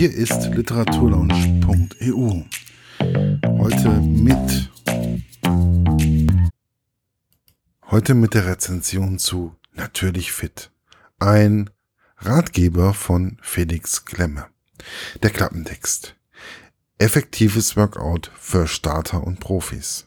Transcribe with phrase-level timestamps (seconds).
[0.00, 2.44] Hier ist literaturlaunch.eu.
[3.58, 4.70] Heute mit
[7.90, 10.70] heute mit der Rezension zu Natürlich fit.
[11.18, 11.68] Ein
[12.16, 14.46] Ratgeber von Felix Klemme.
[15.22, 16.16] Der Klappentext.
[16.96, 20.06] Effektives Workout für Starter und Profis.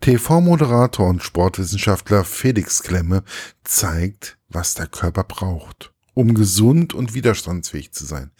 [0.00, 3.22] TV-Moderator und Sportwissenschaftler Felix Klemme
[3.62, 8.30] zeigt, was der Körper braucht um gesund und widerstandsfähig zu sein.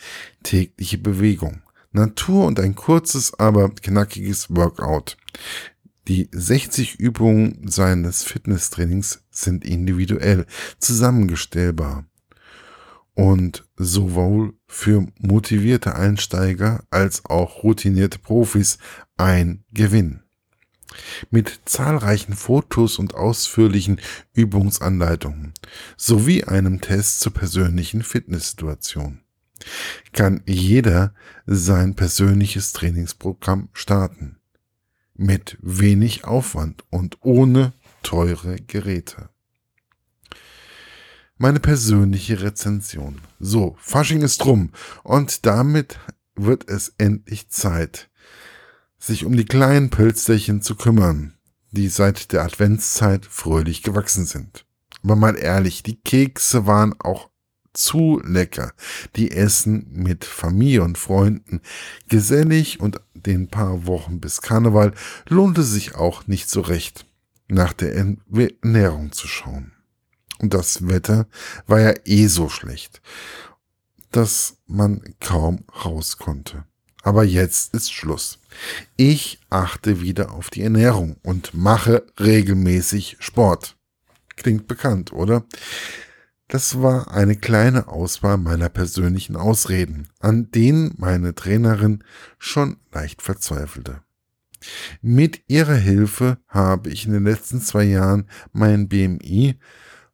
[0.43, 1.63] Tägliche Bewegung,
[1.93, 5.17] Natur und ein kurzes, aber knackiges Workout.
[6.09, 10.47] Die 60 Übungen seines Fitnesstrainings sind individuell
[10.79, 12.07] zusammengestellbar
[13.15, 18.79] und sowohl für motivierte Einsteiger als auch routinierte Profis
[19.17, 20.24] ein Gewinn
[21.31, 24.01] mit zahlreichen Fotos und ausführlichen
[24.33, 25.53] Übungsanleitungen
[25.97, 29.21] sowie einem Test zur persönlichen Fitnesssituation.
[30.13, 31.15] Kann jeder
[31.47, 34.39] sein persönliches Trainingsprogramm starten.
[35.17, 39.29] Mit wenig Aufwand und ohne teure Geräte.
[41.37, 43.21] Meine persönliche Rezension.
[43.39, 44.71] So, Fasching ist rum
[45.03, 45.99] und damit
[46.37, 48.11] wird es endlich Zeit,
[49.05, 51.35] sich um die kleinen Pölsterchen zu kümmern,
[51.71, 54.65] die seit der Adventszeit fröhlich gewachsen sind.
[55.03, 57.29] Aber mal ehrlich, die Kekse waren auch
[57.75, 58.73] zu lecker.
[59.17, 61.61] Die Essen mit Familie und Freunden
[62.09, 64.95] gesellig und den paar Wochen bis Karneval
[65.29, 67.05] lohnte sich auch nicht so recht,
[67.49, 69.73] nach der Ernährung zu schauen.
[70.39, 71.27] Und das Wetter
[71.67, 73.03] war ja eh so schlecht,
[74.13, 76.65] dass man kaum raus konnte.
[77.05, 78.39] Aber jetzt ist Schluss.
[78.97, 83.77] Ich achte wieder auf die Ernährung und mache regelmäßig Sport.
[84.37, 85.45] Klingt bekannt, oder?
[86.49, 92.03] Das war eine kleine Auswahl meiner persönlichen Ausreden, an denen meine Trainerin
[92.39, 94.01] schon leicht verzweifelte.
[95.03, 99.59] Mit ihrer Hilfe habe ich in den letzten zwei Jahren mein BMI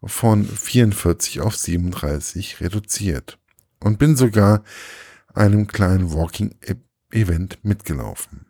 [0.02, 3.38] von 44 auf 37 reduziert
[3.78, 4.64] und bin sogar
[5.34, 8.46] einem kleinen Walking-Event mitgelaufen.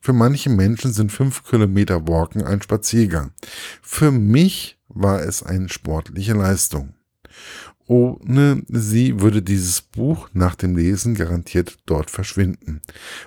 [0.00, 3.32] Für manche Menschen sind fünf Kilometer Walken ein Spaziergang.
[3.80, 6.94] Für mich war es eine sportliche Leistung.
[7.86, 12.80] Ohne sie würde dieses Buch nach dem Lesen garantiert dort verschwinden,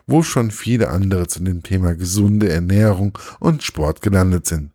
[0.07, 4.71] wo schon viele andere zu dem Thema gesunde Ernährung und Sport gelandet sind,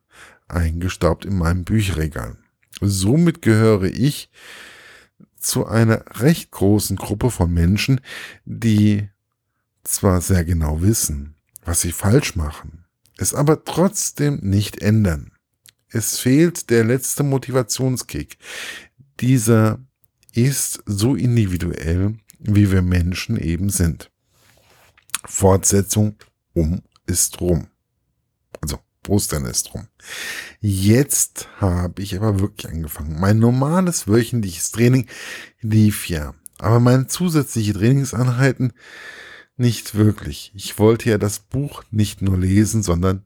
[0.47, 2.37] eingestaubt in meinem Bücherregal.
[2.81, 4.31] Somit gehöre ich
[5.43, 8.01] zu einer recht großen Gruppe von Menschen,
[8.45, 9.09] die
[9.85, 12.85] zwar sehr genau wissen, was sie falsch machen,
[13.19, 15.33] es aber trotzdem nicht ändern.
[15.89, 18.39] Es fehlt der letzte Motivationskick.
[19.21, 19.79] Dieser
[20.33, 24.11] ist so individuell, wie wir Menschen eben sind.
[25.25, 26.17] Fortsetzung
[26.55, 27.69] um ist rum.
[29.09, 29.89] Ostern ist rum.
[30.61, 33.19] Jetzt habe ich aber wirklich angefangen.
[33.19, 35.07] Mein normales wöchentliches Training
[35.61, 36.35] lief ja.
[36.59, 38.73] Aber meine zusätzliche Trainingseinheiten
[39.57, 40.53] nicht wirklich.
[40.55, 43.25] Ich wollte ja das Buch nicht nur lesen, sondern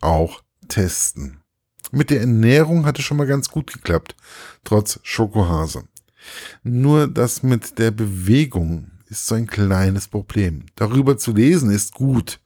[0.00, 1.42] auch testen.
[1.90, 4.16] Mit der Ernährung hatte schon mal ganz gut geklappt,
[4.64, 5.84] trotz Schokohase.
[6.62, 10.64] Nur das mit der Bewegung ist so ein kleines Problem.
[10.74, 12.40] Darüber zu lesen ist gut,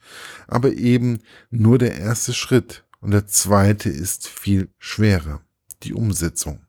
[0.48, 5.40] aber eben nur der erste Schritt und der zweite ist viel schwerer,
[5.84, 6.60] die Umsetzung.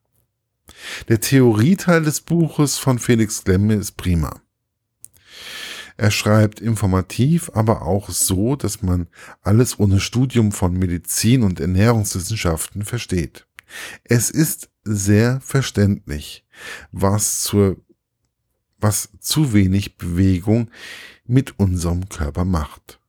[1.10, 4.40] Der Theorieteil des Buches von Felix Glemme ist prima.
[5.98, 9.08] Er schreibt informativ, aber auch so, dass man
[9.42, 13.48] alles ohne Studium von Medizin und Ernährungswissenschaften versteht.
[14.04, 16.46] Es ist sehr verständlich,
[16.92, 17.78] was zur
[18.80, 20.70] was zu wenig Bewegung
[21.26, 23.00] mit unserem Körper macht.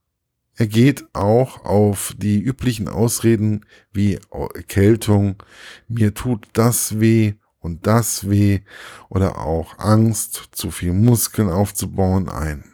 [0.55, 5.41] Er geht auch auf die üblichen Ausreden wie Erkältung,
[5.87, 8.59] mir tut das weh und das weh
[9.07, 12.65] oder auch Angst, zu viel Muskeln aufzubauen ein.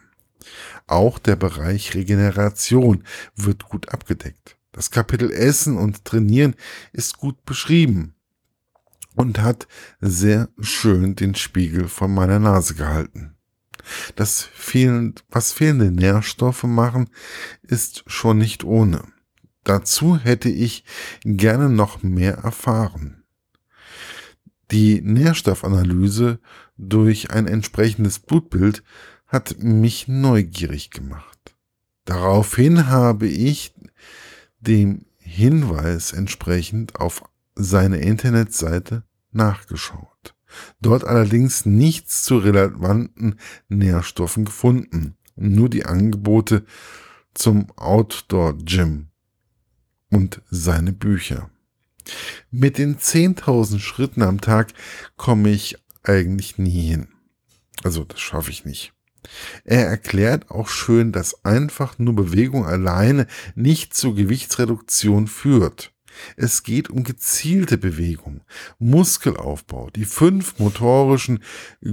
[0.88, 3.04] Auch der Bereich Regeneration
[3.36, 4.56] wird gut abgedeckt.
[4.72, 6.54] Das Kapitel Essen und Trainieren
[6.92, 8.15] ist gut beschrieben
[9.16, 9.66] und hat
[10.00, 13.34] sehr schön den Spiegel von meiner Nase gehalten.
[14.14, 17.08] Das fehlen, was fehlende Nährstoffe machen,
[17.62, 19.02] ist schon nicht ohne.
[19.64, 20.84] Dazu hätte ich
[21.24, 23.24] gerne noch mehr erfahren.
[24.70, 26.40] Die Nährstoffanalyse
[26.76, 28.82] durch ein entsprechendes Blutbild
[29.26, 31.56] hat mich neugierig gemacht.
[32.04, 33.74] Daraufhin habe ich
[34.60, 37.24] dem Hinweis entsprechend auf
[37.56, 40.34] seine Internetseite nachgeschaut.
[40.80, 43.38] Dort allerdings nichts zu relevanten
[43.68, 46.64] Nährstoffen gefunden, nur die Angebote
[47.34, 49.08] zum Outdoor Gym
[50.10, 51.50] und seine Bücher.
[52.50, 54.72] Mit den 10.000 Schritten am Tag
[55.16, 57.08] komme ich eigentlich nie hin.
[57.82, 58.92] Also das schaffe ich nicht.
[59.64, 63.26] Er erklärt auch schön, dass einfach nur Bewegung alleine
[63.56, 65.92] nicht zur Gewichtsreduktion führt.
[66.36, 68.42] Es geht um gezielte Bewegung,
[68.78, 71.42] Muskelaufbau, die fünf motorischen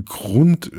[0.06, 0.72] Grund,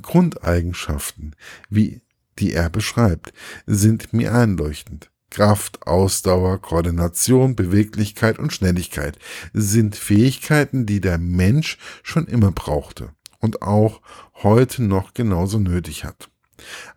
[0.00, 1.36] Grundeigenschaften,
[1.70, 2.02] wie
[2.38, 3.32] die er beschreibt,
[3.66, 5.10] sind mir einleuchtend.
[5.30, 9.18] Kraft, Ausdauer, Koordination, Beweglichkeit und Schnelligkeit
[9.52, 13.10] sind Fähigkeiten, die der Mensch schon immer brauchte
[13.40, 14.00] und auch
[14.42, 16.30] heute noch genauso nötig hat.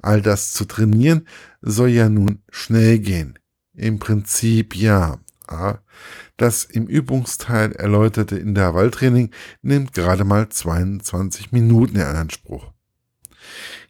[0.01, 1.27] All das zu trainieren
[1.61, 3.39] soll ja nun schnell gehen.
[3.73, 5.19] Im Prinzip ja.
[6.37, 12.71] Das im Übungsteil erläuterte Intervalltraining nimmt gerade mal 22 Minuten in Anspruch.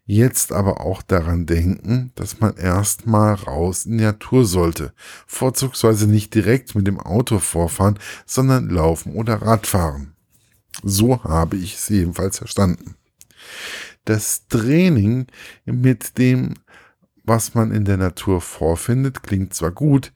[0.09, 4.94] Jetzt aber auch daran denken, dass man erstmal raus in die Natur sollte.
[5.25, 10.15] Vorzugsweise nicht direkt mit dem Auto vorfahren, sondern laufen oder Radfahren.
[10.81, 12.95] So habe ich es jedenfalls verstanden.
[14.06, 15.27] Das Training
[15.65, 16.53] mit dem,
[17.25, 20.13] was man in der Natur vorfindet, klingt zwar gut,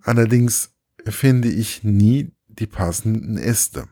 [0.00, 0.73] allerdings
[1.12, 3.88] finde ich nie die passenden Äste.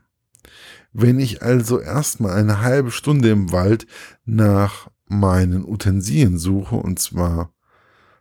[0.93, 3.87] Wenn ich also erstmal eine halbe Stunde im Wald
[4.25, 7.53] nach meinen Utensilien suche, und zwar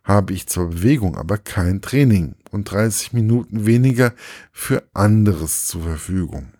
[0.04, 4.14] habe ich zur Bewegung aber kein Training und 30 Minuten weniger
[4.50, 6.52] für anderes zur Verfügung.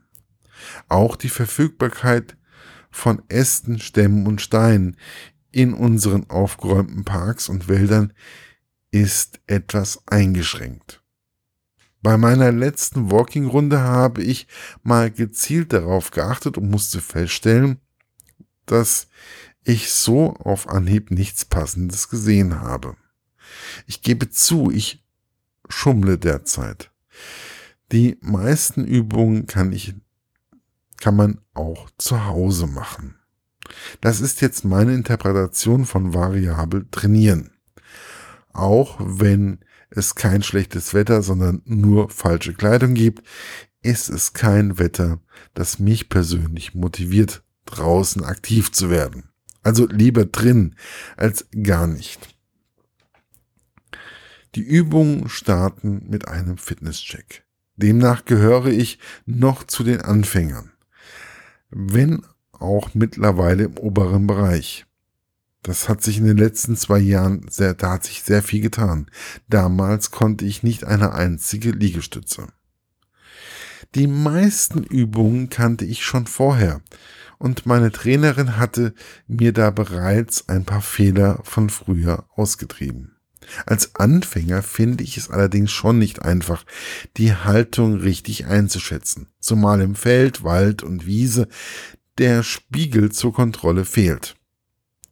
[0.88, 2.36] Auch die Verfügbarkeit
[2.90, 4.96] von Ästen, Stämmen und Steinen
[5.50, 8.12] in unseren aufgeräumten Parks und Wäldern
[8.90, 11.01] ist etwas eingeschränkt.
[12.02, 14.48] Bei meiner letzten Walking-Runde habe ich
[14.82, 17.78] mal gezielt darauf geachtet und musste feststellen,
[18.66, 19.06] dass
[19.62, 22.96] ich so auf Anhieb nichts Passendes gesehen habe.
[23.86, 25.04] Ich gebe zu, ich
[25.68, 26.90] schummle derzeit.
[27.92, 29.94] Die meisten Übungen kann ich,
[31.00, 33.16] kann man auch zu Hause machen.
[34.00, 37.50] Das ist jetzt meine Interpretation von variabel trainieren.
[38.52, 39.60] Auch wenn
[39.94, 43.26] es kein schlechtes Wetter, sondern nur falsche Kleidung gibt,
[43.82, 45.20] ist es kein Wetter,
[45.54, 49.30] das mich persönlich motiviert, draußen aktiv zu werden.
[49.62, 50.76] Also lieber drin
[51.16, 52.34] als gar nicht.
[54.54, 57.44] Die Übungen starten mit einem Fitnesscheck.
[57.76, 60.72] Demnach gehöre ich noch zu den Anfängern.
[61.70, 62.22] Wenn
[62.52, 64.86] auch mittlerweile im oberen Bereich.
[65.62, 69.06] Das hat sich in den letzten zwei Jahren sehr, da hat sich sehr viel getan.
[69.48, 72.48] Damals konnte ich nicht eine einzige Liegestütze.
[73.94, 76.80] Die meisten Übungen kannte ich schon vorher
[77.38, 78.94] und meine Trainerin hatte
[79.26, 83.16] mir da bereits ein paar Fehler von früher ausgetrieben.
[83.66, 86.64] Als Anfänger finde ich es allerdings schon nicht einfach,
[87.16, 91.48] die Haltung richtig einzuschätzen, zumal im Feld, Wald und Wiese
[92.18, 94.36] der Spiegel zur Kontrolle fehlt.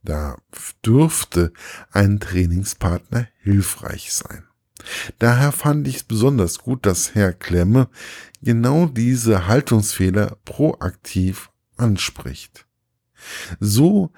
[0.02, 0.38] Da
[0.84, 1.52] dürfte
[1.90, 4.44] ein Trainingspartner hilfreich sein.
[5.18, 7.88] Daher fand ich es besonders gut, dass Herr Klemme
[8.42, 12.66] genau diese Haltungsfehler proaktiv anspricht.
[13.58, 14.10] So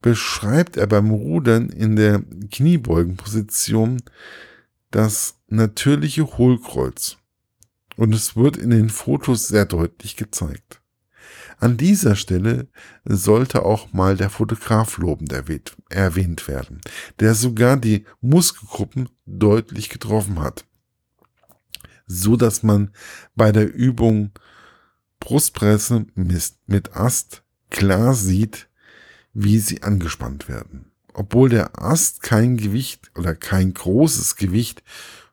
[0.00, 4.02] beschreibt er beim Rudern in der Kniebeugenposition
[4.90, 7.18] das natürliche Hohlkreuz.
[7.96, 10.81] Und es wird in den Fotos sehr deutlich gezeigt.
[11.62, 12.66] An dieser Stelle
[13.04, 16.80] sollte auch mal der Fotograf lobend erwähnt werden,
[17.20, 20.64] der sogar die Muskelgruppen deutlich getroffen hat,
[22.04, 22.90] so dass man
[23.36, 24.32] bei der Übung
[25.20, 28.68] Brustpresse mit Ast klar sieht,
[29.32, 30.90] wie sie angespannt werden.
[31.14, 34.82] Obwohl der Ast kein Gewicht oder kein großes Gewicht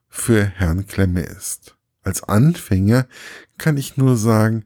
[0.08, 1.76] für Herrn Klemme ist.
[2.04, 3.08] Als Anfänger
[3.58, 4.64] kann ich nur sagen,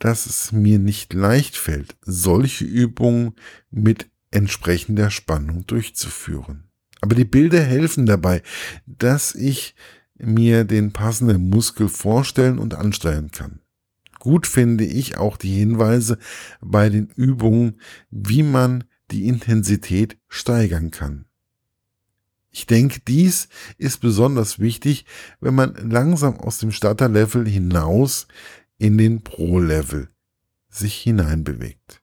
[0.00, 3.34] dass es mir nicht leicht fällt, solche Übungen
[3.70, 6.70] mit entsprechender Spannung durchzuführen.
[7.00, 8.42] Aber die Bilder helfen dabei,
[8.86, 9.74] dass ich
[10.18, 13.60] mir den passenden Muskel vorstellen und ansteuern kann.
[14.18, 16.18] Gut finde ich auch die Hinweise
[16.60, 17.80] bei den Übungen,
[18.10, 21.26] wie man die Intensität steigern kann.
[22.52, 25.06] Ich denke, dies ist besonders wichtig,
[25.40, 28.26] wenn man langsam aus dem Starter-Level hinaus
[28.80, 30.08] in den Pro-Level
[30.68, 32.02] sich hineinbewegt.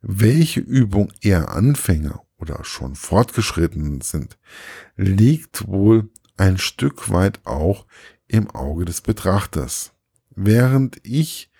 [0.00, 4.38] Welche Übung eher Anfänger oder schon fortgeschritten sind,
[4.96, 7.86] liegt wohl ein Stück weit auch
[8.26, 9.92] im Auge des Betrachters
[10.38, 11.50] während ich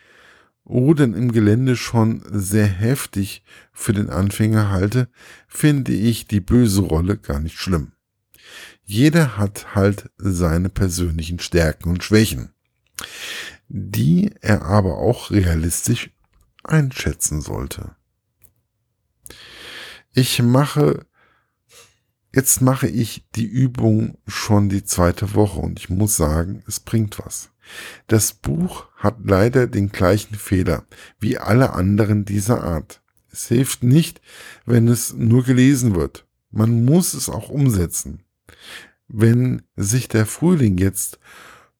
[0.64, 5.08] Rudern im Gelände schon sehr heftig für den Anfänger halte,
[5.48, 7.92] finde ich die böse Rolle gar nicht schlimm.
[8.84, 12.50] Jeder hat halt seine persönlichen Stärken und Schwächen,
[13.68, 16.10] die er aber auch realistisch
[16.64, 17.94] einschätzen sollte.
[20.12, 21.06] Ich mache,
[22.34, 27.18] jetzt mache ich die Übung schon die zweite Woche und ich muss sagen, es bringt
[27.18, 27.50] was.
[28.06, 30.86] Das Buch hat leider den gleichen Fehler
[31.20, 33.02] wie alle anderen dieser Art.
[33.30, 34.22] Es hilft nicht,
[34.64, 36.26] wenn es nur gelesen wird.
[36.50, 38.24] Man muss es auch umsetzen.
[39.06, 41.18] Wenn sich der Frühling jetzt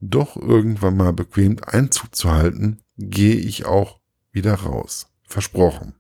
[0.01, 4.01] doch irgendwann mal bequemt Einzug zu halten, gehe ich auch
[4.33, 5.11] wieder raus.
[5.27, 5.95] Versprochen.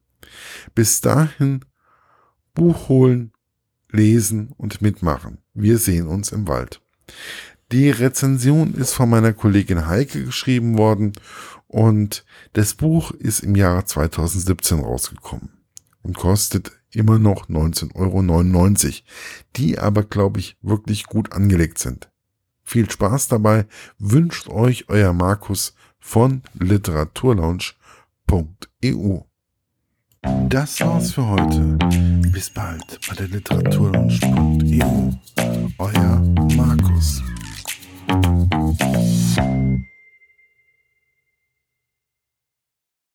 [0.74, 1.64] Bis dahin
[2.54, 3.32] Buch holen,
[3.90, 5.38] lesen und mitmachen.
[5.54, 6.80] Wir sehen uns im Wald.
[7.70, 11.12] Die Rezension ist von meiner Kollegin Heike geschrieben worden
[11.66, 12.24] und
[12.54, 15.50] das Buch ist im Jahre 2017 rausgekommen
[16.02, 19.04] und kostet immer noch 19,99 Euro,
[19.56, 22.10] die aber, glaube ich, wirklich gut angelegt sind.
[22.68, 23.64] Viel Spaß dabei,
[23.98, 29.20] wünscht euch euer Markus von literaturlaunch.eu.
[30.50, 31.78] Das war's für heute.
[32.30, 35.12] Bis bald bei der literaturlaunch.eu.
[35.78, 36.20] Euer
[36.58, 37.22] Markus.